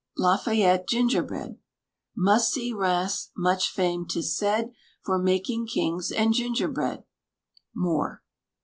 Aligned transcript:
LAFAYETTE 0.17 0.87
GINGERBREAD. 0.87 1.59
Must 2.17 2.51
see 2.51 2.73
Rheims, 2.73 3.29
much 3.37 3.69
famed, 3.69 4.09
'tis 4.09 4.35
said, 4.35 4.71
For 5.03 5.19
making 5.19 5.67
kings 5.67 6.11
and 6.11 6.33
gingerbread. 6.33 7.03
MOORE. 7.75 8.23